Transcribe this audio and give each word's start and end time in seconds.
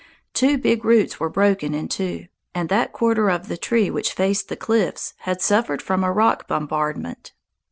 Two 0.33 0.57
big 0.57 0.83
roots 0.83 1.19
were 1.19 1.29
broken 1.29 1.75
in 1.75 1.87
two, 1.87 2.25
and 2.55 2.69
that 2.69 2.91
quarter 2.91 3.29
of 3.29 3.47
the 3.47 3.55
tree 3.55 3.91
which 3.91 4.13
faced 4.13 4.49
the 4.49 4.55
cliffs 4.55 5.13
had 5.27 5.43
suffered 5.43 5.79
from 5.79 6.03
a 6.03 6.11
rock 6.11 6.47
bombardment. 6.47 7.33